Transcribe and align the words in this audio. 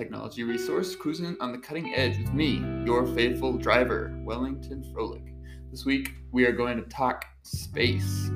technology 0.00 0.44
resource, 0.44 0.96
cruising 0.96 1.36
on 1.40 1.52
the 1.52 1.58
cutting 1.58 1.94
edge 1.94 2.16
with 2.16 2.32
me, 2.32 2.64
your 2.86 3.04
faithful 3.14 3.58
driver, 3.58 4.10
Wellington 4.24 4.82
Froelich. 4.94 5.34
This 5.70 5.84
week, 5.84 6.14
we 6.32 6.46
are 6.46 6.52
going 6.52 6.78
to 6.78 6.88
talk 6.88 7.26
space. 7.42 8.30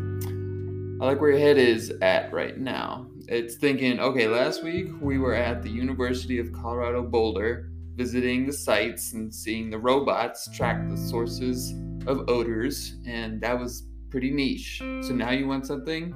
I 1.01 1.07
like 1.07 1.23
where 1.23 1.31
your 1.31 1.39
head 1.39 1.57
is 1.57 1.91
at 2.03 2.31
right 2.35 2.59
now. 2.59 3.07
It's 3.29 3.57
thinking, 3.57 3.99
okay, 3.99 4.29
last 4.29 4.63
week 4.63 4.89
we 5.01 5.17
were 5.17 5.33
at 5.33 5.63
the 5.63 5.71
University 5.71 6.39
of 6.39 6.53
Colorado 6.53 7.03
Boulder 7.03 7.71
visiting 7.95 8.45
the 8.45 8.53
sites 8.53 9.15
and 9.15 9.35
seeing 9.35 9.71
the 9.71 9.79
robots 9.79 10.55
track 10.55 10.87
the 10.91 10.99
sources 10.99 11.73
of 12.07 12.29
odors, 12.29 12.97
and 13.07 13.41
that 13.41 13.59
was 13.59 13.87
pretty 14.11 14.31
niche. 14.31 14.81
So 15.01 15.15
now 15.15 15.31
you 15.31 15.49
want 15.49 15.67
something 15.67 16.13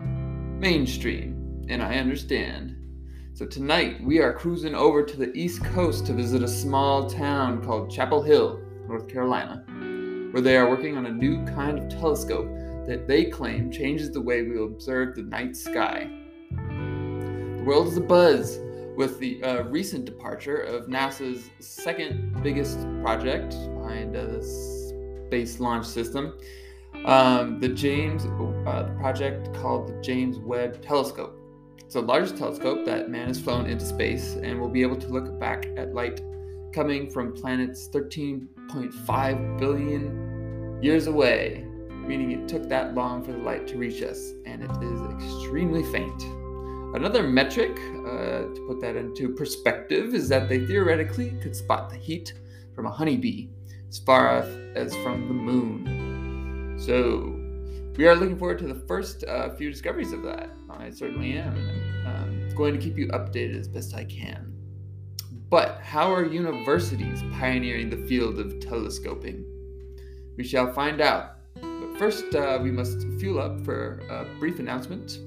mainstream, 0.61 1.65
and 1.71 1.83
I 1.83 1.95
understand. 1.95 2.78
So 3.39 3.47
tonight 3.47 4.03
we 4.03 4.19
are 4.19 4.33
cruising 4.33 4.75
over 4.75 5.05
to 5.05 5.17
the 5.17 5.33
East 5.33 5.65
Coast 5.67 6.07
to 6.07 6.13
visit 6.13 6.43
a 6.43 6.49
small 6.49 7.09
town 7.09 7.65
called 7.65 7.89
Chapel 7.89 8.21
Hill, 8.21 8.61
North 8.89 9.07
Carolina, 9.07 9.63
where 10.33 10.43
they 10.43 10.57
are 10.57 10.69
working 10.69 10.97
on 10.97 11.07
a 11.07 11.13
new 11.13 11.45
kind 11.45 11.79
of 11.79 11.89
telescope 11.89 12.49
that 12.89 13.05
they 13.07 13.27
claim 13.27 13.71
changes 13.71 14.11
the 14.11 14.21
way 14.21 14.43
we 14.43 14.61
observe 14.61 15.15
the 15.15 15.23
night 15.23 15.57
sky. 15.57 16.11
The 16.51 17.63
world 17.65 17.87
is 17.87 18.01
abuzz 18.01 18.97
with 18.97 19.21
the 19.21 19.41
uh, 19.45 19.63
recent 19.69 20.05
departure 20.05 20.57
of 20.57 20.89
NASA's 20.89 21.49
second 21.61 22.43
biggest 22.43 22.81
project 23.03 23.51
behind 23.77 24.17
uh, 24.17 24.25
the 24.25 24.43
Space 25.29 25.61
Launch 25.61 25.87
System, 25.87 26.37
um, 27.05 27.61
the 27.61 27.69
James 27.69 28.25
uh, 28.25 28.91
project 28.99 29.55
called 29.55 29.87
the 29.87 30.03
James 30.03 30.41
Webb 30.41 30.83
Telescope. 30.83 31.38
It's 31.89 31.95
the 31.95 32.03
largest 32.03 32.37
telescope 32.37 32.85
that 32.85 33.09
man 33.09 33.29
has 33.29 33.41
flown 33.41 33.65
into 33.65 33.83
space 33.83 34.35
and 34.35 34.61
will 34.61 34.69
be 34.69 34.83
able 34.83 34.99
to 34.99 35.09
look 35.09 35.41
back 35.41 35.69
at 35.79 35.95
light 35.95 36.21
coming 36.71 37.09
from 37.09 37.33
planets 37.33 37.89
13.5 37.89 39.59
billion 39.59 40.83
years 40.83 41.07
away, 41.07 41.67
meaning 41.89 42.33
it 42.33 42.47
took 42.47 42.69
that 42.69 42.95
long 42.95 43.25
for 43.25 43.33
the 43.33 43.39
light 43.39 43.67
to 43.69 43.79
reach 43.79 44.03
us, 44.03 44.35
and 44.45 44.63
it 44.63 44.71
is 44.83 45.01
extremely 45.15 45.83
faint. 45.85 46.25
Another 46.95 47.23
metric, 47.23 47.71
uh, 47.71 48.53
to 48.53 48.65
put 48.69 48.83
that 48.83 48.95
into 48.95 49.31
perspective, 49.31 50.15
is 50.15 50.29
that 50.29 50.47
they 50.51 50.67
theoretically 50.67 51.31
could 51.41 51.57
spot 51.57 51.89
the 51.89 51.97
heat 51.97 52.35
from 52.75 52.85
a 52.85 52.91
honeybee 52.91 53.49
as 53.89 53.99
far 53.99 54.29
off 54.29 54.49
as 54.75 54.95
from 54.97 55.27
the 55.27 55.33
moon. 55.33 56.77
So, 56.79 57.35
we 57.97 58.07
are 58.07 58.15
looking 58.15 58.39
forward 58.39 58.59
to 58.59 58.69
the 58.69 58.87
first 58.87 59.25
uh, 59.25 59.57
few 59.57 59.71
discoveries 59.71 60.13
of 60.13 60.23
that. 60.25 60.51
I 60.71 60.91
certainly 60.91 61.33
am. 61.33 61.78
Going 62.59 62.75
to 62.75 62.81
keep 62.81 62.99
you 62.99 63.07
updated 63.11 63.57
as 63.57 63.69
best 63.69 63.95
I 63.95 64.03
can. 64.03 64.53
But 65.49 65.81
how 65.81 66.13
are 66.13 66.25
universities 66.25 67.23
pioneering 67.39 67.89
the 67.89 68.05
field 68.09 68.41
of 68.41 68.59
telescoping? 68.59 69.45
We 70.37 70.43
shall 70.43 70.73
find 70.73 71.01
out. 71.01 71.37
But 71.55 71.97
first, 71.97 72.35
uh, 72.35 72.59
we 72.61 72.73
must 72.73 73.07
fuel 73.21 73.41
up 73.41 73.65
for 73.65 74.01
a 74.11 74.27
brief 74.41 74.59
announcement. 74.59 75.21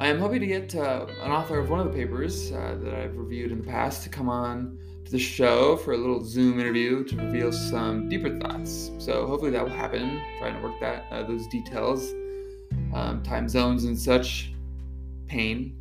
I 0.00 0.08
am 0.08 0.18
hoping 0.18 0.40
to 0.40 0.48
get 0.48 0.74
uh, 0.74 1.06
an 1.22 1.30
author 1.30 1.60
of 1.60 1.70
one 1.70 1.78
of 1.78 1.86
the 1.86 1.92
papers 1.92 2.50
uh, 2.50 2.76
that 2.82 2.92
I've 2.92 3.16
reviewed 3.16 3.52
in 3.52 3.60
the 3.60 3.68
past 3.68 4.02
to 4.02 4.08
come 4.08 4.28
on 4.28 4.76
to 5.04 5.12
the 5.12 5.18
show 5.18 5.76
for 5.76 5.92
a 5.92 5.96
little 5.96 6.24
Zoom 6.24 6.58
interview 6.58 7.04
to 7.04 7.16
reveal 7.16 7.52
some 7.52 8.08
deeper 8.08 8.36
thoughts. 8.40 8.90
So 8.98 9.28
hopefully 9.28 9.52
that 9.52 9.62
will 9.62 9.70
happen. 9.70 10.20
Trying 10.40 10.56
to 10.56 10.60
work 10.60 10.80
that 10.80 11.04
uh, 11.12 11.22
those 11.22 11.46
details, 11.46 12.12
um, 12.92 13.22
time 13.22 13.48
zones 13.48 13.84
and 13.84 13.96
such. 13.96 14.50
Pain. 15.26 15.78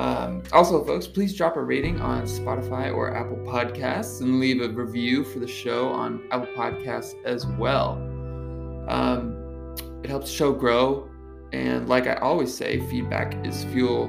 Um, 0.00 0.42
also, 0.50 0.82
folks, 0.82 1.06
please 1.06 1.36
drop 1.36 1.58
a 1.58 1.62
rating 1.62 2.00
on 2.00 2.22
Spotify 2.22 2.90
or 2.90 3.14
Apple 3.14 3.36
Podcasts 3.44 4.22
and 4.22 4.40
leave 4.40 4.62
a 4.62 4.68
review 4.70 5.24
for 5.24 5.40
the 5.40 5.46
show 5.46 5.90
on 5.90 6.26
Apple 6.30 6.48
Podcasts 6.56 7.22
as 7.26 7.46
well. 7.46 7.92
Um, 8.88 9.36
it 10.02 10.08
helps 10.08 10.30
the 10.30 10.32
show 10.34 10.54
grow, 10.54 11.10
and 11.52 11.86
like 11.86 12.06
I 12.06 12.14
always 12.14 12.56
say, 12.56 12.80
feedback 12.88 13.46
is 13.46 13.64
fuel 13.64 14.06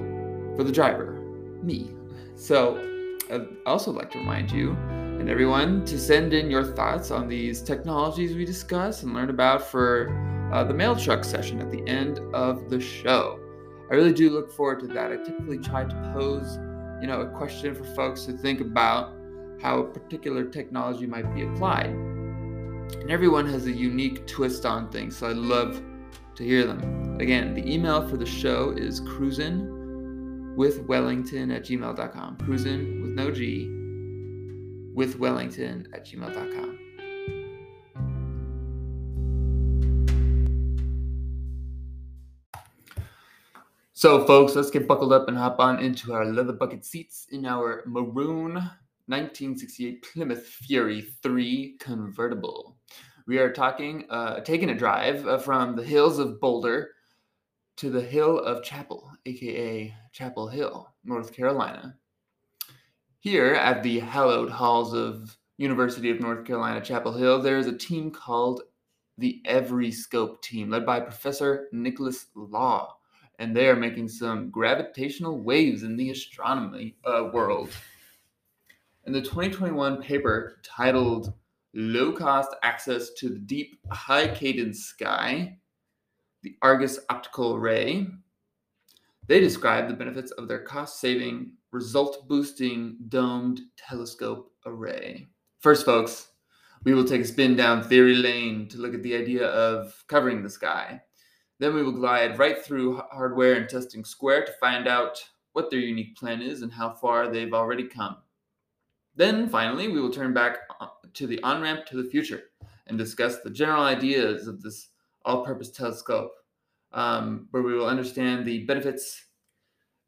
for 0.55 0.63
the 0.63 0.71
driver, 0.71 1.11
me. 1.61 1.91
So 2.35 2.77
I'd 3.29 3.47
also 3.65 3.91
like 3.91 4.11
to 4.11 4.19
remind 4.19 4.49
you 4.49 4.71
and 4.71 5.29
everyone 5.29 5.83
to 5.87 5.99
send 5.99 6.31
in 6.31 6.49
your 6.49 6.63
thoughts 6.63 7.11
on 7.11 7.27
these 7.27 7.61
technologies 7.61 8.33
we 8.33 8.45
discuss 8.45 9.03
and 9.03 9.13
learn 9.13 9.29
about 9.29 9.61
for 9.69 10.09
uh, 10.53 10.63
the 10.63 10.73
mail 10.73 10.95
truck 10.95 11.25
session 11.25 11.59
at 11.59 11.69
the 11.69 11.85
end 11.85 12.19
of 12.33 12.69
the 12.69 12.79
show. 12.79 13.37
I 13.91 13.95
really 13.95 14.13
do 14.13 14.29
look 14.29 14.51
forward 14.53 14.79
to 14.79 14.87
that. 14.87 15.11
I 15.11 15.17
typically 15.17 15.57
try 15.57 15.83
to 15.83 16.11
pose, 16.13 16.57
you 17.01 17.07
know, 17.07 17.21
a 17.21 17.27
question 17.27 17.75
for 17.75 17.83
folks 17.93 18.25
to 18.25 18.31
think 18.31 18.61
about 18.61 19.13
how 19.61 19.79
a 19.79 19.83
particular 19.83 20.45
technology 20.45 21.05
might 21.05 21.35
be 21.35 21.43
applied. 21.43 21.89
And 21.89 23.11
everyone 23.11 23.45
has 23.47 23.65
a 23.65 23.71
unique 23.71 24.25
twist 24.27 24.65
on 24.65 24.89
things, 24.89 25.17
so 25.17 25.27
I 25.27 25.33
love 25.33 25.83
to 26.35 26.43
hear 26.43 26.65
them. 26.65 27.17
Again, 27.19 27.53
the 27.53 27.69
email 27.69 28.07
for 28.07 28.15
the 28.15 28.25
show 28.25 28.71
is 28.71 29.01
cruisin' 29.01 30.55
with 30.55 30.85
Wellington 30.85 31.51
at 31.51 31.63
gmail.com. 31.63 32.37
Cruisin 32.37 33.01
with 33.01 33.11
no 33.11 33.29
G 33.29 33.69
with 34.93 35.19
Wellington 35.19 35.87
at 35.93 36.05
gmail.com. 36.05 36.80
So, 44.01 44.25
folks, 44.25 44.55
let's 44.55 44.71
get 44.71 44.87
buckled 44.87 45.13
up 45.13 45.27
and 45.27 45.37
hop 45.37 45.59
on 45.59 45.77
into 45.77 46.11
our 46.11 46.25
leather 46.25 46.53
bucket 46.53 46.83
seats 46.83 47.27
in 47.29 47.45
our 47.45 47.83
maroon 47.85 48.53
1968 48.53 50.01
Plymouth 50.01 50.43
Fury 50.43 51.03
3 51.21 51.77
convertible. 51.79 52.77
We 53.27 53.37
are 53.37 53.53
talking, 53.53 54.05
uh, 54.09 54.39
taking 54.39 54.71
a 54.71 54.75
drive 54.75 55.27
uh, 55.27 55.37
from 55.37 55.75
the 55.75 55.83
hills 55.83 56.17
of 56.17 56.41
Boulder 56.41 56.93
to 57.77 57.91
the 57.91 58.01
Hill 58.01 58.39
of 58.39 58.63
Chapel, 58.63 59.11
aka 59.27 59.93
Chapel 60.11 60.47
Hill, 60.47 60.91
North 61.03 61.31
Carolina. 61.31 61.95
Here 63.19 63.53
at 63.53 63.83
the 63.83 63.99
hallowed 63.99 64.49
halls 64.49 64.95
of 64.95 65.37
University 65.59 66.09
of 66.09 66.19
North 66.19 66.43
Carolina, 66.43 66.81
Chapel 66.81 67.13
Hill, 67.13 67.39
there 67.39 67.59
is 67.59 67.67
a 67.67 67.77
team 67.77 68.09
called 68.09 68.63
the 69.19 69.43
Evryscope 69.45 70.41
team, 70.41 70.71
led 70.71 70.87
by 70.87 70.99
Professor 70.99 71.67
Nicholas 71.71 72.25
Law, 72.33 72.95
and 73.41 73.55
they 73.55 73.67
are 73.67 73.75
making 73.75 74.07
some 74.07 74.51
gravitational 74.51 75.39
waves 75.41 75.81
in 75.81 75.97
the 75.97 76.11
astronomy 76.11 76.95
uh, 77.05 77.27
world. 77.33 77.71
In 79.07 79.13
the 79.13 79.19
2021 79.19 79.99
paper 79.99 80.59
titled 80.61 81.33
Low 81.73 82.11
Cost 82.11 82.51
Access 82.61 83.09
to 83.17 83.29
the 83.29 83.39
Deep 83.39 83.79
High 83.89 84.27
Cadence 84.27 84.81
Sky, 84.81 85.57
the 86.43 86.55
Argus 86.61 86.99
optical 87.09 87.55
array. 87.55 88.05
They 89.25 89.39
describe 89.39 89.87
the 89.87 89.95
benefits 89.95 90.29
of 90.33 90.47
their 90.47 90.61
cost 90.61 90.99
saving, 90.99 91.53
result 91.71 92.27
boosting 92.27 92.97
domed 93.09 93.61
telescope 93.75 94.51
array. 94.67 95.25
First, 95.61 95.83
folks, 95.83 96.27
we 96.83 96.93
will 96.93 97.05
take 97.05 97.21
a 97.21 97.25
spin 97.25 97.55
down 97.55 97.81
theory 97.81 98.15
lane 98.15 98.67
to 98.67 98.77
look 98.77 98.93
at 98.93 99.01
the 99.01 99.15
idea 99.15 99.47
of 99.47 100.03
covering 100.07 100.43
the 100.43 100.49
sky. 100.49 101.01
Then 101.61 101.75
we 101.75 101.83
will 101.83 101.91
glide 101.91 102.39
right 102.39 102.59
through 102.59 103.03
hardware 103.11 103.53
and 103.53 103.69
testing 103.69 104.03
square 104.03 104.43
to 104.43 104.51
find 104.53 104.87
out 104.87 105.23
what 105.53 105.69
their 105.69 105.79
unique 105.79 106.17
plan 106.17 106.41
is 106.41 106.63
and 106.63 106.73
how 106.73 106.89
far 106.89 107.27
they've 107.27 107.53
already 107.53 107.83
come. 107.83 108.17
Then 109.15 109.47
finally, 109.47 109.87
we 109.87 110.01
will 110.01 110.09
turn 110.09 110.33
back 110.33 110.57
to 111.13 111.27
the 111.27 111.39
on 111.43 111.61
ramp 111.61 111.85
to 111.85 112.01
the 112.01 112.09
future 112.09 112.45
and 112.87 112.97
discuss 112.97 113.41
the 113.41 113.51
general 113.51 113.83
ideas 113.83 114.47
of 114.47 114.63
this 114.63 114.87
all 115.23 115.45
purpose 115.45 115.69
telescope, 115.69 116.33
um, 116.93 117.47
where 117.51 117.61
we 117.61 117.75
will 117.75 117.85
understand 117.85 118.43
the 118.43 118.65
benefits 118.65 119.25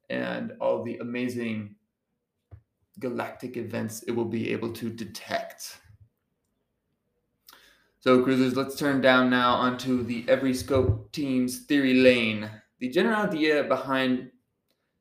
and 0.09 0.53
all 0.59 0.83
the 0.83 0.97
amazing 0.97 1.75
galactic 2.97 3.57
events 3.57 4.01
it 4.07 4.11
will 4.11 4.25
be 4.25 4.51
able 4.51 4.73
to 4.73 4.89
detect. 4.89 5.77
So, 8.03 8.21
cruisers, 8.21 8.57
let's 8.57 8.75
turn 8.75 8.99
down 8.99 9.29
now 9.29 9.53
onto 9.53 10.03
the 10.03 10.23
Evryscope 10.23 11.09
team's 11.13 11.59
theory 11.59 11.93
lane. 11.93 12.51
The 12.79 12.89
general 12.89 13.21
idea 13.21 13.63
behind 13.63 14.29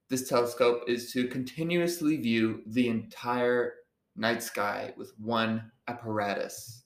this 0.08 0.28
telescope 0.28 0.84
is 0.86 1.10
to 1.10 1.26
continuously 1.26 2.16
view 2.18 2.62
the 2.64 2.86
entire 2.86 3.74
night 4.14 4.40
sky 4.40 4.94
with 4.96 5.12
one 5.18 5.72
apparatus. 5.88 6.84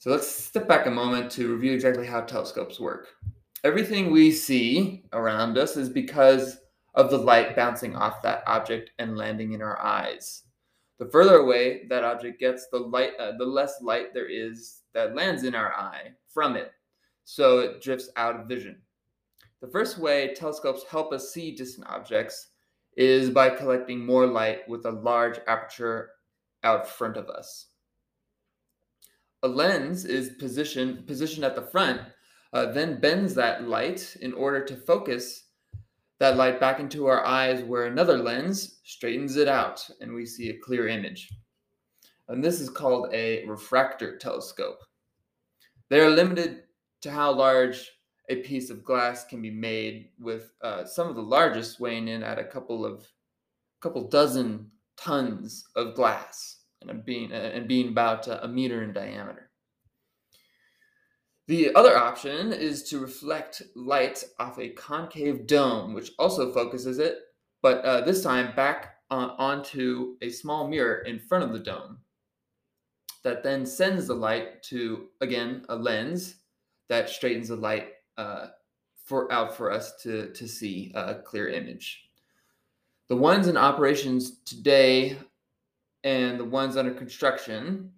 So 0.00 0.10
let's 0.10 0.26
step 0.26 0.66
back 0.66 0.86
a 0.86 0.90
moment 0.90 1.30
to 1.32 1.52
review 1.54 1.72
exactly 1.72 2.08
how 2.08 2.22
telescopes 2.22 2.80
work. 2.80 3.06
Everything 3.62 4.10
we 4.10 4.32
see 4.32 5.04
around 5.12 5.56
us 5.56 5.76
is 5.76 5.88
because 5.88 6.58
of 6.94 7.10
the 7.10 7.18
light 7.18 7.54
bouncing 7.54 7.94
off 7.94 8.22
that 8.22 8.42
object 8.48 8.90
and 8.98 9.16
landing 9.16 9.52
in 9.52 9.62
our 9.62 9.80
eyes. 9.80 10.42
The 11.00 11.08
further 11.08 11.36
away 11.36 11.86
that 11.88 12.04
object 12.04 12.38
gets, 12.38 12.66
the 12.68 12.78
light, 12.78 13.12
uh, 13.18 13.32
the 13.38 13.46
less 13.46 13.80
light 13.80 14.12
there 14.12 14.28
is 14.28 14.82
that 14.92 15.16
lands 15.16 15.44
in 15.44 15.54
our 15.54 15.72
eye 15.72 16.12
from 16.28 16.56
it, 16.56 16.72
so 17.24 17.60
it 17.60 17.80
drifts 17.80 18.10
out 18.16 18.38
of 18.38 18.46
vision. 18.46 18.82
The 19.62 19.68
first 19.68 19.96
way 19.96 20.34
telescopes 20.34 20.84
help 20.90 21.14
us 21.14 21.32
see 21.32 21.56
distant 21.56 21.86
objects 21.88 22.48
is 22.98 23.30
by 23.30 23.48
collecting 23.48 24.04
more 24.04 24.26
light 24.26 24.68
with 24.68 24.84
a 24.84 24.90
large 24.90 25.40
aperture 25.48 26.10
out 26.64 26.86
front 26.86 27.16
of 27.16 27.30
us. 27.30 27.68
A 29.42 29.48
lens 29.48 30.04
is 30.04 30.34
positioned, 30.38 31.06
positioned 31.06 31.46
at 31.46 31.56
the 31.56 31.62
front, 31.62 32.02
uh, 32.52 32.72
then 32.72 33.00
bends 33.00 33.34
that 33.36 33.66
light 33.66 34.18
in 34.20 34.34
order 34.34 34.62
to 34.66 34.76
focus 34.76 35.44
that 36.20 36.36
light 36.36 36.60
back 36.60 36.78
into 36.78 37.06
our 37.06 37.24
eyes, 37.24 37.64
where 37.64 37.86
another 37.86 38.18
lens 38.18 38.80
straightens 38.84 39.36
it 39.36 39.48
out 39.48 39.88
and 40.00 40.14
we 40.14 40.24
see 40.24 40.50
a 40.50 40.58
clear 40.58 40.86
image. 40.86 41.28
And 42.28 42.44
this 42.44 42.60
is 42.60 42.70
called 42.70 43.12
a 43.12 43.44
refractor 43.46 44.16
telescope. 44.18 44.78
They 45.88 45.98
are 46.00 46.10
limited 46.10 46.64
to 47.02 47.10
how 47.10 47.32
large 47.32 47.90
a 48.28 48.36
piece 48.36 48.70
of 48.70 48.84
glass 48.84 49.24
can 49.24 49.42
be 49.42 49.50
made, 49.50 50.10
with 50.20 50.52
uh, 50.62 50.84
some 50.84 51.08
of 51.08 51.16
the 51.16 51.22
largest 51.22 51.80
weighing 51.80 52.06
in 52.06 52.22
at 52.22 52.38
a 52.38 52.44
couple 52.44 52.86
of 52.86 53.08
couple 53.80 54.08
dozen 54.08 54.70
tons 54.96 55.64
of 55.74 55.94
glass 55.94 56.58
and 56.82 57.04
being 57.04 57.32
uh, 57.32 57.50
and 57.54 57.66
being 57.66 57.88
about 57.88 58.28
a 58.28 58.46
meter 58.46 58.82
in 58.84 58.92
diameter. 58.92 59.49
The 61.50 61.74
other 61.74 61.98
option 61.98 62.52
is 62.52 62.84
to 62.90 63.00
reflect 63.00 63.62
light 63.74 64.22
off 64.38 64.60
a 64.60 64.68
concave 64.68 65.48
dome, 65.48 65.94
which 65.94 66.12
also 66.16 66.52
focuses 66.52 67.00
it, 67.00 67.18
but 67.60 67.84
uh, 67.84 68.02
this 68.02 68.22
time 68.22 68.54
back 68.54 68.98
on, 69.10 69.30
onto 69.30 70.14
a 70.22 70.30
small 70.30 70.68
mirror 70.68 71.00
in 71.00 71.18
front 71.18 71.42
of 71.42 71.52
the 71.52 71.58
dome 71.58 71.98
that 73.24 73.42
then 73.42 73.66
sends 73.66 74.06
the 74.06 74.14
light 74.14 74.62
to, 74.62 75.08
again, 75.22 75.64
a 75.68 75.74
lens 75.74 76.36
that 76.88 77.10
straightens 77.10 77.48
the 77.48 77.56
light 77.56 77.88
uh, 78.16 78.50
for 79.04 79.32
out 79.32 79.56
for 79.56 79.72
us 79.72 80.00
to, 80.04 80.32
to 80.32 80.46
see 80.46 80.92
a 80.94 81.16
clear 81.16 81.48
image. 81.48 82.04
The 83.08 83.16
ones 83.16 83.48
in 83.48 83.56
operations 83.56 84.38
today 84.44 85.18
and 86.04 86.38
the 86.38 86.44
ones 86.44 86.76
under 86.76 86.94
construction, 86.94 87.90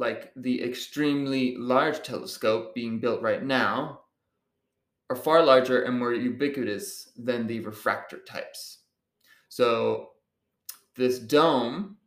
like 0.00 0.32
the 0.34 0.64
extremely 0.64 1.56
large 1.56 2.02
telescope 2.02 2.74
being 2.74 2.98
built 2.98 3.20
right 3.20 3.44
now, 3.44 4.00
are 5.10 5.16
far 5.16 5.44
larger 5.44 5.82
and 5.82 5.98
more 5.98 6.14
ubiquitous 6.14 7.10
than 7.16 7.46
the 7.46 7.60
refractor 7.60 8.20
types. 8.26 8.78
So, 9.48 10.10
this 10.96 11.18
dome 11.18 11.98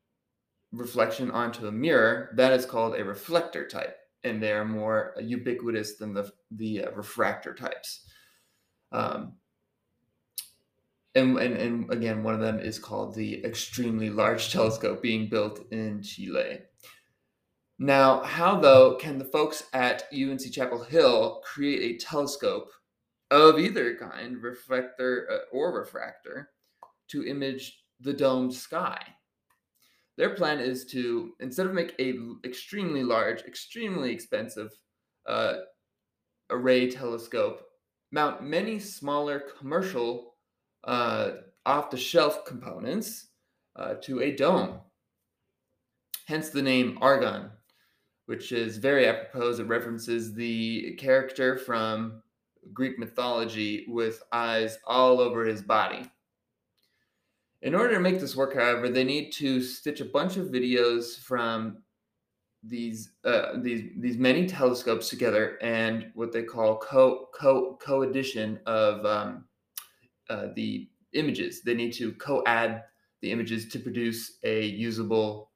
reflection 0.72 1.30
onto 1.30 1.68
a 1.68 1.72
mirror, 1.72 2.32
that 2.36 2.52
is 2.52 2.66
called 2.66 2.96
a 2.96 3.06
reflector 3.06 3.68
type, 3.68 3.96
and 4.24 4.42
they 4.42 4.54
are 4.54 4.66
more 4.66 5.14
ubiquitous 5.22 5.98
than 5.98 6.14
the, 6.14 6.32
the 6.52 6.86
uh, 6.86 6.92
refractor 6.92 7.54
types. 7.54 8.08
Um, 8.92 9.34
and, 11.14 11.38
and, 11.38 11.56
and 11.56 11.94
again, 11.94 12.24
one 12.24 12.34
of 12.34 12.40
them 12.40 12.60
is 12.60 12.80
called 12.80 13.14
the 13.14 13.46
Extremely 13.46 14.10
Large 14.10 14.52
Telescope 14.52 15.04
being 15.04 15.30
built 15.30 15.72
in 15.72 16.02
Chile. 16.02 16.62
Now, 17.84 18.24
how 18.24 18.62
though 18.62 18.96
can 18.96 19.18
the 19.18 19.26
folks 19.26 19.66
at 19.74 20.06
UNC 20.14 20.54
Chapel 20.54 20.82
Hill 20.86 21.42
create 21.44 21.82
a 21.82 22.06
telescope 22.06 22.70
of 23.30 23.60
either 23.60 23.98
kind, 23.98 24.42
reflector 24.42 25.28
uh, 25.30 25.54
or 25.54 25.78
refractor, 25.78 26.52
to 27.10 27.28
image 27.28 27.84
the 28.00 28.14
domed 28.14 28.54
sky? 28.54 29.06
Their 30.16 30.30
plan 30.30 30.62
is 30.62 30.86
to 30.92 31.34
instead 31.42 31.66
of 31.66 31.74
make 31.74 31.94
a 32.00 32.14
extremely 32.46 33.04
large, 33.04 33.42
extremely 33.42 34.14
expensive 34.14 34.72
uh, 35.28 35.56
array 36.52 36.90
telescope, 36.90 37.64
mount 38.14 38.44
many 38.44 38.80
smaller 38.80 39.44
commercial 39.60 40.36
uh, 40.86 41.32
off 41.66 41.90
the 41.90 41.98
shelf 41.98 42.46
components 42.46 43.28
uh, 43.76 43.96
to 44.04 44.22
a 44.22 44.32
dome. 44.34 44.80
Hence 46.28 46.48
the 46.48 46.62
name 46.62 46.98
Argon, 47.02 47.52
which 48.26 48.52
is 48.52 48.78
very 48.78 49.08
apropos. 49.08 49.60
It 49.60 49.68
references 49.68 50.34
the 50.34 50.96
character 50.96 51.58
from 51.58 52.22
Greek 52.74 52.98
mythology 52.98 53.86
with 53.88 54.24
eyes 54.32 54.78
all 54.86 55.20
over 55.20 55.46
his 55.46 55.62
body. 55.62 56.10
In 57.62 57.76
order 57.76 57.94
to 57.94 58.00
make 58.00 58.20
this 58.20 58.36
work, 58.36 58.56
however, 58.56 58.90
they 58.90 59.04
need 59.04 59.32
to 59.34 59.62
stitch 59.62 60.02
a 60.02 60.06
bunch 60.06 60.38
of 60.38 60.48
videos 60.48 61.18
from 61.18 61.78
these 62.62 63.12
uh, 63.26 63.60
these 63.62 63.90
these 63.98 64.18
many 64.18 64.48
telescopes 64.48 65.10
together 65.10 65.58
and 65.62 66.12
what 66.14 66.32
they 66.32 66.44
call 66.44 66.78
co 66.78 67.28
co 67.34 67.78
co 67.82 68.04
addition 68.04 68.60
of 68.66 69.06
um, 69.06 69.46
uh, 70.30 70.48
the 70.56 70.90
images. 71.14 71.62
They 71.62 71.74
need 71.74 71.94
to 71.94 72.14
co-add 72.14 72.84
the 73.22 73.32
images 73.32 73.68
to 73.70 73.80
produce 73.80 74.40
a 74.44 74.66
usable 74.66 75.52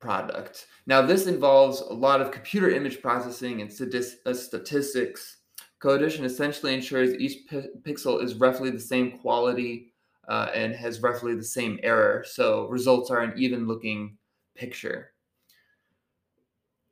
product. 0.00 0.66
Now, 0.86 1.02
this 1.02 1.26
involves 1.26 1.80
a 1.80 1.92
lot 1.92 2.20
of 2.20 2.30
computer 2.30 2.70
image 2.70 3.00
processing 3.00 3.60
and 3.60 3.70
uh, 3.70 4.34
statistics. 4.34 5.38
Co-addition 5.78 6.24
essentially 6.24 6.74
ensures 6.74 7.14
each 7.14 7.46
p- 7.48 7.68
pixel 7.82 8.22
is 8.22 8.34
roughly 8.34 8.70
the 8.70 8.80
same 8.80 9.18
quality 9.18 9.92
uh, 10.28 10.48
and 10.54 10.74
has 10.74 11.02
roughly 11.02 11.34
the 11.34 11.44
same 11.44 11.78
error, 11.82 12.24
so 12.26 12.66
results 12.68 13.10
are 13.10 13.20
an 13.20 13.32
even-looking 13.36 14.16
picture. 14.54 15.12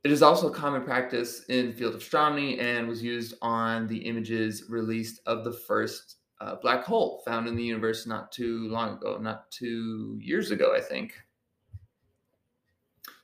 It 0.05 0.12
is 0.12 0.23
also 0.23 0.50
common 0.50 0.83
practice 0.83 1.45
in 1.49 1.69
the 1.69 1.73
field 1.73 1.95
of 1.95 2.03
astronomy 2.03 2.61
and 2.61 2.87
was 2.87 3.03
used 3.03 3.35
on 3.41 3.87
the 3.87 3.97
images 3.97 4.65
released 4.69 5.21
of 5.27 5.45
the 5.45 5.53
first 5.53 6.17
uh, 6.43 6.57
black 6.57 6.85
hole 6.85 7.23
found 7.25 7.49
in 7.49 7.57
the 7.57 7.62
universe 7.62 8.07
not 8.07 8.31
too 8.31 8.69
long 8.69 8.99
ago, 8.99 9.19
not 9.19 9.50
two 9.50 10.19
years 10.21 10.50
ago, 10.50 10.75
I 10.77 10.81
think. 10.81 11.15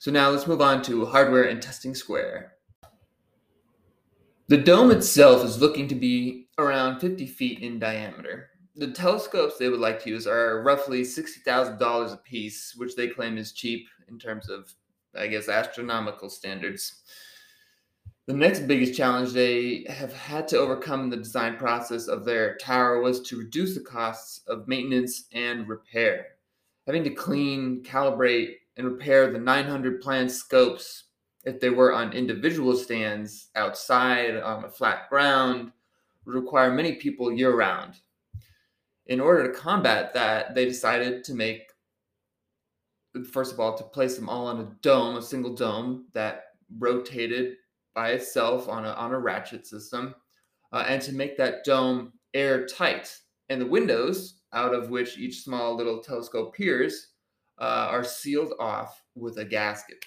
So 0.00 0.10
now 0.10 0.30
let's 0.30 0.46
move 0.46 0.60
on 0.60 0.82
to 0.82 1.06
hardware 1.06 1.44
and 1.44 1.62
testing 1.62 1.94
square. 1.94 2.54
The 4.48 4.56
dome 4.56 4.90
itself 4.90 5.44
is 5.44 5.60
looking 5.60 5.86
to 5.88 5.94
be 5.94 6.48
around 6.58 7.00
50 7.00 7.26
feet 7.26 7.60
in 7.60 7.78
diameter. 7.78 8.50
The 8.74 8.90
telescopes 8.90 9.58
they 9.58 9.68
would 9.68 9.78
like 9.78 10.02
to 10.02 10.10
use 10.10 10.26
are 10.26 10.62
roughly 10.62 11.02
$60,000 11.02 12.12
a 12.12 12.16
piece, 12.16 12.74
which 12.76 12.96
they 12.96 13.06
claim 13.06 13.38
is 13.38 13.52
cheap 13.52 13.86
in 14.08 14.18
terms 14.18 14.48
of 14.48 14.74
I 15.14 15.26
guess, 15.26 15.48
astronomical 15.48 16.28
standards. 16.28 17.02
The 18.26 18.34
next 18.34 18.60
biggest 18.60 18.94
challenge 18.94 19.32
they 19.32 19.84
have 19.88 20.12
had 20.12 20.46
to 20.48 20.58
overcome 20.58 21.00
in 21.00 21.10
the 21.10 21.16
design 21.16 21.56
process 21.56 22.06
of 22.06 22.24
their 22.24 22.56
tower 22.58 23.00
was 23.00 23.20
to 23.22 23.38
reduce 23.38 23.74
the 23.74 23.80
costs 23.80 24.42
of 24.46 24.68
maintenance 24.68 25.24
and 25.32 25.68
repair. 25.68 26.26
Having 26.86 27.04
to 27.04 27.10
clean, 27.10 27.82
calibrate, 27.82 28.54
and 28.76 28.86
repair 28.86 29.30
the 29.30 29.38
900 29.38 30.00
planned 30.00 30.30
scopes 30.30 31.04
if 31.44 31.60
they 31.60 31.70
were 31.70 31.92
on 31.92 32.12
individual 32.12 32.76
stands 32.76 33.48
outside 33.56 34.36
on 34.36 34.64
a 34.64 34.70
flat 34.70 35.08
ground 35.08 35.72
would 36.24 36.34
require 36.34 36.70
many 36.70 36.96
people 36.96 37.32
year 37.32 37.56
round. 37.56 37.94
In 39.06 39.20
order 39.20 39.50
to 39.50 39.58
combat 39.58 40.12
that, 40.14 40.54
they 40.54 40.66
decided 40.66 41.24
to 41.24 41.34
make 41.34 41.70
first 43.32 43.52
of 43.52 43.60
all, 43.60 43.76
to 43.76 43.84
place 43.84 44.16
them 44.16 44.28
all 44.28 44.46
on 44.46 44.60
a 44.60 44.76
dome, 44.82 45.16
a 45.16 45.22
single 45.22 45.54
dome 45.54 46.06
that 46.12 46.44
rotated 46.78 47.56
by 47.94 48.10
itself 48.10 48.68
on 48.68 48.84
a, 48.84 48.90
on 48.90 49.12
a 49.12 49.18
ratchet 49.18 49.66
system, 49.66 50.14
uh, 50.72 50.84
and 50.86 51.02
to 51.02 51.12
make 51.12 51.36
that 51.36 51.64
dome 51.64 52.12
airtight. 52.34 53.14
And 53.48 53.60
the 53.60 53.66
windows, 53.66 54.40
out 54.52 54.72
of 54.72 54.90
which 54.90 55.18
each 55.18 55.42
small 55.42 55.76
little 55.76 56.00
telescope 56.00 56.54
peers, 56.54 57.08
uh, 57.60 57.88
are 57.90 58.04
sealed 58.04 58.54
off 58.58 59.02
with 59.14 59.38
a 59.38 59.44
gasket. 59.44 60.04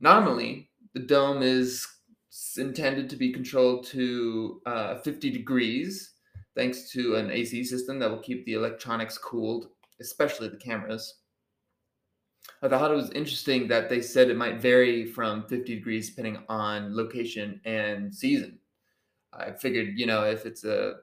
Normally, 0.00 0.70
the 0.94 1.00
dome 1.00 1.42
is 1.42 1.86
intended 2.56 3.10
to 3.10 3.16
be 3.16 3.32
controlled 3.32 3.84
to 3.86 4.60
uh, 4.66 4.98
50 4.98 5.30
degrees, 5.30 6.14
thanks 6.56 6.90
to 6.92 7.16
an 7.16 7.30
AC 7.30 7.64
system 7.64 7.98
that 7.98 8.10
will 8.10 8.18
keep 8.18 8.44
the 8.44 8.54
electronics 8.54 9.18
cooled, 9.18 9.68
especially 10.00 10.48
the 10.48 10.56
cameras. 10.56 11.16
I 12.62 12.68
thought 12.68 12.90
it 12.90 12.96
was 12.96 13.10
interesting 13.10 13.68
that 13.68 13.88
they 13.88 14.00
said 14.00 14.28
it 14.28 14.36
might 14.36 14.60
vary 14.60 15.06
from 15.06 15.46
50 15.46 15.74
degrees 15.74 16.10
depending 16.10 16.42
on 16.48 16.96
location 16.96 17.60
and 17.64 18.14
season. 18.14 18.58
I 19.32 19.52
figured, 19.52 19.92
you 19.96 20.06
know, 20.06 20.24
if 20.24 20.46
it's 20.46 20.64
a 20.64 20.96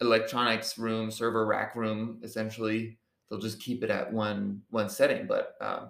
electronics 0.00 0.78
room, 0.78 1.10
server 1.10 1.46
rack 1.46 1.74
room, 1.76 2.20
essentially, 2.22 2.98
they'll 3.30 3.38
just 3.38 3.60
keep 3.60 3.82
it 3.82 3.90
at 3.90 4.12
one 4.12 4.60
one 4.70 4.88
setting. 4.88 5.26
But 5.26 5.54
uh, 5.60 5.86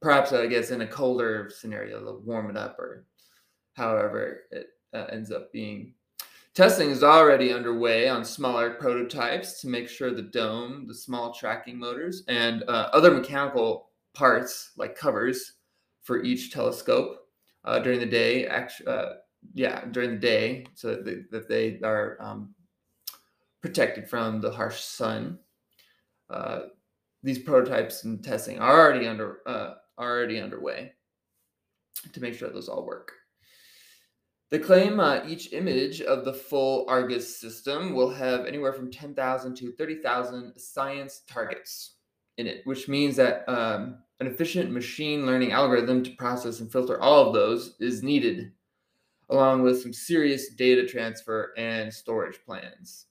perhaps, 0.00 0.32
I 0.32 0.46
guess, 0.46 0.70
in 0.70 0.82
a 0.82 0.86
colder 0.86 1.50
scenario, 1.54 2.04
they'll 2.04 2.20
warm 2.20 2.48
it 2.48 2.56
up, 2.56 2.78
or 2.78 3.06
however 3.74 4.42
it 4.50 4.68
uh, 4.94 5.06
ends 5.10 5.30
up 5.30 5.52
being. 5.52 5.94
Testing 6.54 6.88
is 6.88 7.02
already 7.02 7.52
underway 7.52 8.08
on 8.08 8.24
smaller 8.24 8.70
prototypes 8.70 9.60
to 9.60 9.68
make 9.68 9.90
sure 9.90 10.10
the 10.10 10.22
dome, 10.22 10.86
the 10.86 10.94
small 10.94 11.34
tracking 11.34 11.78
motors, 11.78 12.22
and 12.28 12.62
uh, 12.62 12.88
other 12.94 13.10
mechanical 13.10 13.90
parts 14.14 14.70
like 14.78 14.96
covers 14.96 15.52
for 16.02 16.22
each 16.22 16.50
telescope 16.50 17.28
uh, 17.66 17.78
during 17.80 18.00
the 18.00 18.06
day. 18.06 18.46
Actually, 18.46 18.86
uh, 18.86 19.06
yeah, 19.52 19.84
during 19.90 20.12
the 20.12 20.16
day, 20.16 20.64
so 20.74 20.88
that 20.88 21.04
they, 21.04 21.16
that 21.30 21.46
they 21.46 21.78
are 21.84 22.16
um, 22.20 22.54
protected 23.60 24.08
from 24.08 24.40
the 24.40 24.50
harsh 24.50 24.80
sun. 24.80 25.38
Uh, 26.30 26.60
these 27.26 27.40
prototypes 27.40 28.04
and 28.04 28.22
testing 28.22 28.60
are 28.60 28.80
already 28.80 29.06
under 29.08 29.40
uh, 29.46 29.74
already 29.98 30.38
underway 30.38 30.92
to 32.12 32.20
make 32.20 32.34
sure 32.34 32.48
those 32.48 32.68
all 32.68 32.86
work. 32.86 33.12
They 34.50 34.60
claim 34.60 35.00
uh, 35.00 35.22
each 35.26 35.52
image 35.52 36.00
of 36.00 36.24
the 36.24 36.32
full 36.32 36.86
Argus 36.88 37.40
system 37.40 37.94
will 37.94 38.10
have 38.10 38.46
anywhere 38.46 38.72
from 38.72 38.92
10,000 38.92 39.56
to 39.56 39.72
30,000 39.72 40.52
science 40.56 41.22
targets 41.28 41.94
in 42.38 42.46
it, 42.46 42.64
which 42.64 42.86
means 42.86 43.16
that 43.16 43.44
um, 43.48 43.98
an 44.20 44.28
efficient 44.28 44.70
machine 44.70 45.26
learning 45.26 45.50
algorithm 45.50 46.04
to 46.04 46.10
process 46.12 46.60
and 46.60 46.70
filter 46.70 47.00
all 47.00 47.26
of 47.26 47.34
those 47.34 47.74
is 47.80 48.04
needed, 48.04 48.52
along 49.30 49.62
with 49.62 49.82
some 49.82 49.92
serious 49.92 50.50
data 50.50 50.86
transfer 50.86 51.52
and 51.56 51.92
storage 51.92 52.38
plans. 52.46 53.06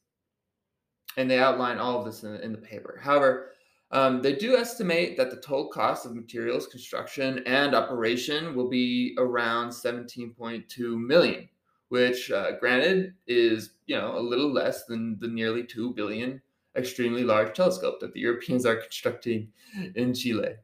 And 1.18 1.30
they 1.30 1.40
outline 1.40 1.80
all 1.80 2.00
of 2.00 2.06
this 2.06 2.24
in, 2.24 2.36
in 2.36 2.54
the 2.54 2.58
paper. 2.58 2.98
However, 3.04 3.52
um, 3.96 4.22
they 4.22 4.36
do 4.36 4.58
estimate 4.58 5.16
that 5.16 5.32
the 5.32 5.38
total 5.38 5.70
cost 5.70 6.06
of 6.06 6.14
materials, 6.14 6.68
construction, 6.68 7.42
and 7.46 7.74
operation 7.74 8.54
will 8.54 8.70
be 8.70 9.16
around 9.18 9.70
17.2 9.70 11.00
million, 11.00 11.48
which, 11.88 12.30
uh, 12.30 12.58
granted, 12.60 13.14
is 13.26 13.72
you 13.88 13.96
know 13.96 14.18
a 14.18 14.20
little 14.20 14.52
less 14.52 14.84
than 14.84 15.18
the 15.20 15.30
nearly 15.30 15.64
2 15.64 15.94
billion 15.94 16.42
extremely 16.76 17.24
large 17.24 17.56
telescope 17.56 18.02
that 18.02 18.14
the 18.14 18.20
Europeans 18.20 18.66
are 18.66 18.76
constructing 18.76 19.48
in 19.96 20.14
Chile. 20.14 20.56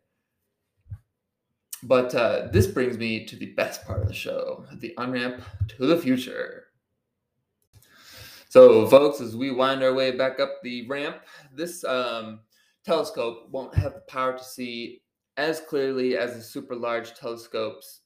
But 1.84 2.14
uh, 2.14 2.50
this 2.52 2.68
brings 2.68 2.98
me 2.98 3.26
to 3.28 3.38
the 3.38 3.54
best 3.54 3.86
part 3.86 4.02
of 4.02 4.10
the 4.10 4.14
show 4.14 4.66
the 4.74 4.94
on 4.98 5.12
ramp 5.14 5.42
to 5.70 5.88
the 5.88 5.98
future. 5.98 6.66
So, 8.50 8.86
folks, 8.88 9.22
as 9.22 9.38
we 9.38 9.52
wind 9.52 9.82
our 9.82 9.94
way 9.94 10.12
back 10.12 10.42
up 10.42 10.62
the 10.62 10.86
ramp, 10.90 11.22
this 11.56 11.86
um, 11.86 12.42
telescope 12.86 13.48
won't 13.52 13.76
have 13.76 13.94
the 13.94 14.02
power 14.02 14.38
to 14.38 14.44
see 14.44 15.02
as 15.38 15.62
clearly 15.62 16.18
as 16.18 16.36
the 16.36 16.42
super 16.42 16.76
large 16.76 17.14
telescopes 17.14 18.02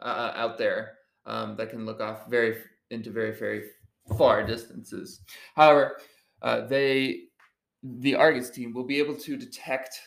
uh, 0.00 0.06
uh, 0.06 0.32
out 0.36 0.58
there 0.58 0.94
um, 1.26 1.56
that 1.56 1.70
can 1.70 1.86
look 1.86 2.00
off 2.00 2.28
very 2.28 2.56
into 2.90 3.10
very 3.10 3.36
very 3.36 3.64
far 4.18 4.46
distances. 4.46 5.20
However, 5.54 5.98
uh, 6.42 6.66
they 6.66 7.24
the 7.82 8.14
Argus 8.14 8.50
team 8.50 8.72
will 8.72 8.84
be 8.84 8.98
able 8.98 9.16
to 9.16 9.36
detect 9.36 10.00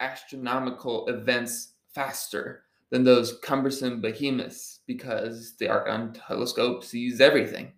astronomical 0.00 1.06
events 1.08 1.74
faster 1.94 2.62
than 2.90 3.04
those 3.04 3.38
cumbersome 3.42 4.00
behemoths 4.00 4.80
because 4.86 5.56
the 5.56 5.68
Argon 5.68 6.12
telescope 6.12 6.84
sees 6.84 7.20
everything. 7.20 7.72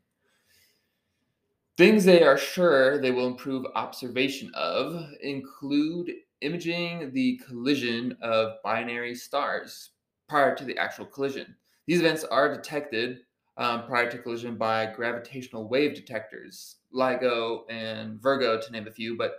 Things 1.81 2.05
they 2.05 2.23
are 2.23 2.37
sure 2.37 3.01
they 3.01 3.11
will 3.11 3.27
improve 3.27 3.65
observation 3.75 4.53
of 4.53 5.03
include 5.23 6.13
imaging 6.43 7.11
the 7.15 7.41
collision 7.47 8.19
of 8.21 8.57
binary 8.63 9.15
stars 9.15 9.93
prior 10.29 10.55
to 10.57 10.65
the 10.67 10.77
actual 10.77 11.07
collision. 11.07 11.57
These 11.87 12.01
events 12.01 12.23
are 12.25 12.55
detected 12.55 13.21
um, 13.57 13.87
prior 13.87 14.11
to 14.11 14.19
collision 14.19 14.57
by 14.57 14.93
gravitational 14.95 15.71
wave 15.71 15.95
detectors, 15.95 16.77
LIGO 16.95 17.63
and 17.71 18.21
Virgo, 18.21 18.61
to 18.61 18.73
name 18.73 18.87
a 18.87 18.91
few, 18.91 19.17
but 19.17 19.37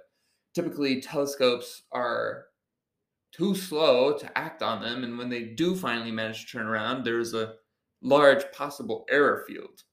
typically 0.56 1.00
telescopes 1.00 1.84
are 1.92 2.46
too 3.32 3.54
slow 3.54 4.18
to 4.18 4.36
act 4.36 4.64
on 4.64 4.82
them. 4.82 5.04
And 5.04 5.16
when 5.16 5.30
they 5.30 5.44
do 5.44 5.76
finally 5.76 6.12
manage 6.12 6.48
to 6.48 6.54
turn 6.54 6.66
around, 6.66 7.04
there's 7.04 7.36
a 7.36 7.54
large 8.02 8.52
possible 8.52 9.06
error 9.12 9.44
field. 9.48 9.84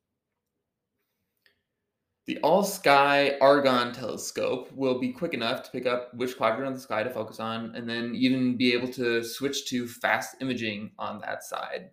The 2.28 2.36
all 2.40 2.62
sky 2.62 3.38
Argon 3.40 3.94
telescope 3.94 4.70
will 4.74 5.00
be 5.00 5.14
quick 5.14 5.32
enough 5.32 5.62
to 5.62 5.70
pick 5.70 5.86
up 5.86 6.12
which 6.12 6.36
quadrant 6.36 6.68
of 6.68 6.74
the 6.74 6.80
sky 6.82 7.02
to 7.02 7.08
focus 7.08 7.40
on, 7.40 7.74
and 7.74 7.88
then 7.88 8.14
even 8.14 8.58
be 8.58 8.74
able 8.74 8.88
to 8.88 9.24
switch 9.24 9.64
to 9.70 9.88
fast 9.88 10.36
imaging 10.42 10.90
on 10.98 11.22
that 11.22 11.42
side. 11.42 11.88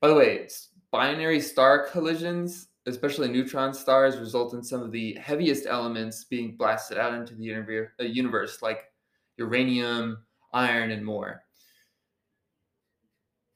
By 0.00 0.08
the 0.08 0.14
way, 0.14 0.48
binary 0.90 1.40
star 1.40 1.86
collisions, 1.88 2.68
especially 2.86 3.28
neutron 3.28 3.74
stars, 3.74 4.16
result 4.16 4.54
in 4.54 4.62
some 4.62 4.80
of 4.80 4.92
the 4.92 5.12
heaviest 5.20 5.66
elements 5.66 6.24
being 6.24 6.56
blasted 6.56 6.96
out 6.96 7.12
into 7.12 7.34
the 7.34 7.52
uh, 8.00 8.04
universe, 8.04 8.62
like 8.62 8.84
uranium, 9.36 10.24
iron, 10.54 10.90
and 10.90 11.04
more. 11.04 11.42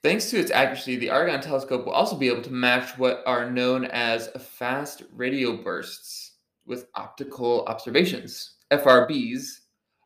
Thanks 0.05 0.29
to 0.29 0.39
its 0.39 0.51
accuracy, 0.51 0.97
the 0.97 1.09
Argon 1.09 1.41
telescope 1.41 1.87
will 1.87 1.95
also 1.95 2.15
be 2.15 2.29
able 2.29 2.43
to 2.43 2.53
match 2.53 2.99
what 2.99 3.23
are 3.25 3.51
known 3.51 3.87
as 3.87 4.29
fast 4.39 5.03
radio 5.11 5.57
bursts 5.57 6.33
with 6.67 6.89
optical 6.95 7.65
observations. 7.69 8.57
FRBs, 8.71 9.61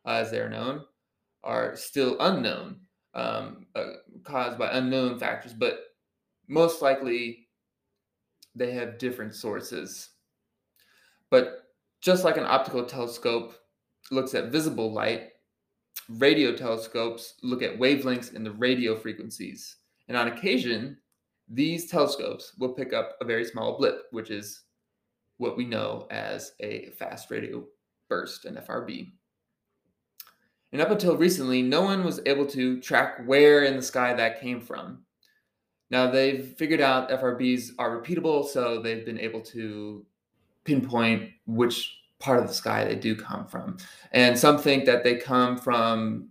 as 0.05 0.31
they're 0.31 0.47
known, 0.47 0.85
are 1.43 1.75
still 1.75 2.15
unknown, 2.21 2.77
um, 3.13 3.65
uh, 3.75 3.87
caused 4.23 4.57
by 4.57 4.69
unknown 4.71 5.19
factors, 5.19 5.53
but 5.53 5.79
most 6.47 6.81
likely 6.81 7.49
they 8.55 8.71
have 8.71 8.99
different 8.99 9.35
sources. 9.35 10.11
But 11.29 11.73
just 11.99 12.23
like 12.23 12.37
an 12.37 12.45
optical 12.45 12.85
telescope 12.85 13.53
looks 14.11 14.33
at 14.33 14.49
visible 14.49 14.93
light, 14.93 15.31
radio 16.07 16.55
telescopes 16.55 17.33
look 17.43 17.61
at 17.61 17.77
wavelengths 17.77 18.33
in 18.33 18.45
the 18.45 18.53
radio 18.53 18.95
frequencies. 18.95 19.75
And 20.09 20.17
on 20.17 20.27
occasion, 20.27 20.97
these 21.47 21.89
telescopes 21.89 22.53
will 22.57 22.73
pick 22.73 22.93
up 22.93 23.15
a 23.21 23.25
very 23.25 23.45
small 23.45 23.77
blip, 23.77 24.07
which 24.11 24.31
is 24.31 24.63
what 25.37 25.55
we 25.55 25.65
know 25.65 26.07
as 26.11 26.53
a 26.59 26.89
fast 26.97 27.31
radio 27.31 27.63
burst, 28.09 28.45
an 28.45 28.55
FRB. 28.55 29.11
And 30.71 30.81
up 30.81 30.91
until 30.91 31.15
recently, 31.15 31.61
no 31.61 31.81
one 31.81 32.03
was 32.03 32.19
able 32.25 32.45
to 32.47 32.81
track 32.81 33.25
where 33.25 33.63
in 33.63 33.75
the 33.75 33.81
sky 33.81 34.13
that 34.13 34.41
came 34.41 34.59
from. 34.59 35.03
Now 35.91 36.11
they've 36.11 36.53
figured 36.57 36.81
out 36.81 37.09
FRBs 37.09 37.71
are 37.79 37.99
repeatable, 37.99 38.45
so 38.45 38.79
they've 38.79 39.05
been 39.05 39.19
able 39.19 39.41
to 39.41 40.05
pinpoint 40.63 41.31
which 41.47 41.97
part 42.19 42.39
of 42.39 42.47
the 42.47 42.53
sky 42.53 42.83
they 42.83 42.95
do 42.95 43.15
come 43.15 43.47
from. 43.47 43.77
And 44.11 44.37
some 44.37 44.57
think 44.57 44.85
that 44.85 45.03
they 45.03 45.15
come 45.15 45.57
from 45.57 46.29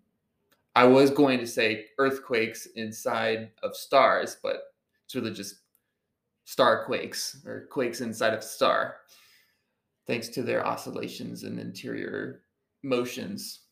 I 0.79 0.85
was 0.85 1.11
going 1.11 1.41
to 1.41 1.47
say 1.47 1.87
earthquakes 1.99 2.67
inside 2.77 3.51
of 3.65 3.75
stars, 3.75 4.37
but 4.41 4.61
it's 5.05 5.17
really 5.17 5.33
just 5.33 5.57
star 6.45 6.85
quakes 6.85 7.43
or 7.45 7.67
quakes 7.69 8.01
inside 8.01 8.33
of 8.33 8.45
star, 8.45 8.99
thanks 10.07 10.29
to 10.29 10.45
their 10.45 10.65
oscillations 10.65 11.43
and 11.43 11.59
interior 11.59 12.43
motions. 12.85 13.63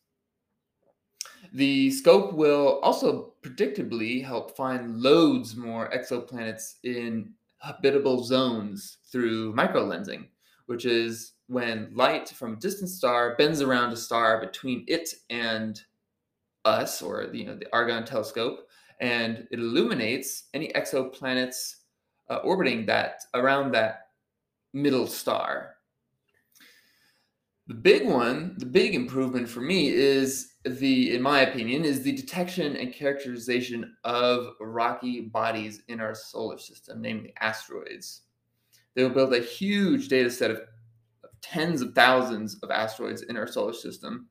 The 1.53 1.91
scope 1.91 2.33
will 2.33 2.81
also 2.83 3.35
predictably 3.41 4.21
help 4.21 4.57
find 4.57 4.99
loads 4.99 5.55
more 5.55 5.89
exoplanets 5.91 6.73
in 6.83 7.31
habitable 7.59 8.21
zones 8.21 8.97
through 9.09 9.53
microlensing, 9.53 10.27
which 10.65 10.83
is 10.83 11.35
when 11.47 11.89
light 11.93 12.27
from 12.27 12.55
a 12.55 12.57
distant 12.57 12.89
star 12.89 13.37
bends 13.37 13.61
around 13.61 13.93
a 13.93 13.97
star 13.97 14.41
between 14.41 14.83
it 14.89 15.07
and 15.29 15.79
us 16.67 17.01
or 17.01 17.29
you 17.33 17.45
know 17.45 17.55
the 17.55 17.71
Argon 17.73 18.05
telescope, 18.05 18.67
and 18.99 19.47
it 19.51 19.59
illuminates 19.59 20.49
any 20.53 20.71
exoplanets 20.73 21.75
uh, 22.29 22.37
orbiting 22.37 22.85
that 22.85 23.21
around 23.33 23.71
that 23.71 24.09
middle 24.73 25.07
star. 25.07 25.75
The 27.67 27.73
big 27.73 28.07
one, 28.07 28.55
the 28.59 28.65
big 28.65 28.95
improvement 28.95 29.49
for 29.49 29.59
me 29.59 29.89
is 29.89 30.53
the, 30.63 31.13
in 31.13 31.21
my 31.21 31.41
opinion, 31.41 31.83
is 31.83 32.01
the 32.01 32.13
detection 32.13 32.77
and 32.77 32.93
characterization 32.93 33.93
of 34.05 34.53
rocky 34.61 35.21
bodies 35.21 35.81
in 35.89 35.99
our 35.99 36.15
solar 36.15 36.57
system, 36.57 37.01
namely 37.01 37.33
asteroids. 37.41 38.21
They 38.95 39.03
will 39.03 39.09
build 39.09 39.33
a 39.33 39.41
huge 39.41 40.07
data 40.07 40.31
set 40.31 40.49
of, 40.49 40.61
of 41.25 41.29
tens 41.41 41.81
of 41.81 41.93
thousands 41.93 42.55
of 42.63 42.71
asteroids 42.71 43.23
in 43.23 43.35
our 43.35 43.47
solar 43.47 43.73
system 43.73 44.27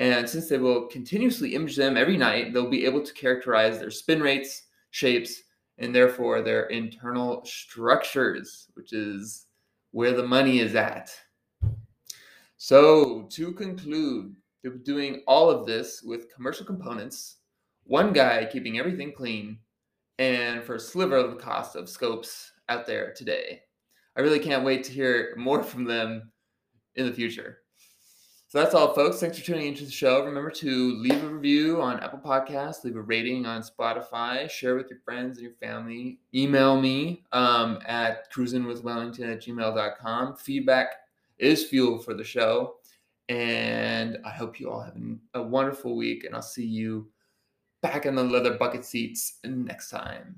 and 0.00 0.26
since 0.26 0.48
they 0.48 0.56
will 0.56 0.86
continuously 0.86 1.54
image 1.54 1.76
them 1.76 1.98
every 1.98 2.16
night, 2.16 2.54
they'll 2.54 2.70
be 2.70 2.86
able 2.86 3.02
to 3.02 3.12
characterize 3.12 3.78
their 3.78 3.90
spin 3.90 4.22
rates, 4.22 4.62
shapes, 4.92 5.42
and 5.76 5.94
therefore 5.94 6.40
their 6.40 6.64
internal 6.68 7.44
structures, 7.44 8.68
which 8.72 8.94
is 8.94 9.44
where 9.90 10.12
the 10.12 10.26
money 10.26 10.60
is 10.60 10.74
at. 10.74 11.14
So, 12.56 13.28
to 13.30 13.52
conclude, 13.52 14.34
they're 14.62 14.72
doing 14.72 15.22
all 15.26 15.50
of 15.50 15.66
this 15.66 16.02
with 16.02 16.34
commercial 16.34 16.64
components, 16.64 17.36
one 17.84 18.14
guy 18.14 18.48
keeping 18.50 18.78
everything 18.78 19.12
clean, 19.12 19.58
and 20.18 20.64
for 20.64 20.76
a 20.76 20.80
sliver 20.80 21.16
of 21.16 21.30
the 21.30 21.42
cost 21.42 21.76
of 21.76 21.90
scopes 21.90 22.52
out 22.70 22.86
there 22.86 23.12
today. 23.12 23.60
I 24.16 24.22
really 24.22 24.40
can't 24.40 24.64
wait 24.64 24.82
to 24.84 24.92
hear 24.92 25.34
more 25.36 25.62
from 25.62 25.84
them 25.84 26.32
in 26.94 27.04
the 27.04 27.12
future. 27.12 27.58
So 28.50 28.58
that's 28.58 28.74
all, 28.74 28.92
folks. 28.94 29.20
Thanks 29.20 29.38
for 29.38 29.44
tuning 29.44 29.68
into 29.68 29.84
the 29.84 29.92
show. 29.92 30.24
Remember 30.24 30.50
to 30.50 30.96
leave 30.98 31.22
a 31.22 31.28
review 31.28 31.80
on 31.80 32.00
Apple 32.00 32.18
Podcasts, 32.18 32.82
leave 32.82 32.96
a 32.96 33.00
rating 33.00 33.46
on 33.46 33.62
Spotify, 33.62 34.50
share 34.50 34.74
with 34.74 34.90
your 34.90 34.98
friends 35.04 35.38
and 35.38 35.46
your 35.46 35.54
family. 35.62 36.18
Email 36.34 36.80
me 36.80 37.22
um, 37.30 37.78
at 37.86 38.28
cruisingwithwellington 38.32 39.32
at 39.32 39.40
gmail.com. 39.40 40.34
Feedback 40.34 40.94
is 41.38 41.66
fuel 41.66 42.00
for 42.00 42.12
the 42.12 42.24
show. 42.24 42.74
And 43.28 44.18
I 44.24 44.30
hope 44.30 44.58
you 44.58 44.68
all 44.68 44.80
have 44.80 44.96
a 45.34 45.42
wonderful 45.42 45.94
week, 45.94 46.24
and 46.24 46.34
I'll 46.34 46.42
see 46.42 46.66
you 46.66 47.08
back 47.82 48.04
in 48.04 48.16
the 48.16 48.24
leather 48.24 48.54
bucket 48.54 48.84
seats 48.84 49.38
next 49.44 49.90
time. 49.90 50.34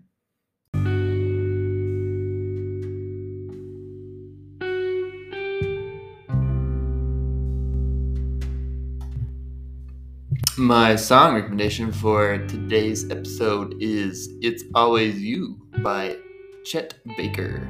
My 10.59 10.97
song 10.97 11.35
recommendation 11.35 11.91
for 11.91 12.37
today's 12.47 13.11
episode 13.11 13.77
is 13.81 14.29
It's 14.43 14.65
Always 14.75 15.19
You 15.19 15.57
by 15.83 16.19
Chet 16.67 16.93
Baker. 17.17 17.61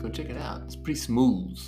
Go 0.00 0.08
check 0.08 0.30
it 0.30 0.38
out. 0.38 0.62
It's 0.64 0.74
pretty 0.74 0.98
smooth. 0.98 1.58